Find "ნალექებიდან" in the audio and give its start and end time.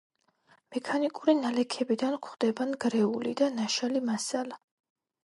1.41-2.15